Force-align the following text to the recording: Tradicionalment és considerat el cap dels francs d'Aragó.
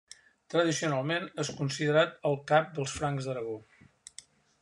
Tradicionalment 0.53 1.27
és 1.43 1.51
considerat 1.59 2.17
el 2.29 2.39
cap 2.53 2.73
dels 2.79 2.97
francs 3.01 3.27
d'Aragó. 3.27 3.53